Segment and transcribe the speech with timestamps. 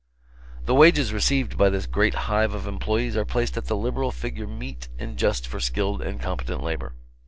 [0.65, 4.47] The wages received by this great hive of employees are placed at the liberal figure
[4.47, 6.93] meet and just for skilled and competent labor.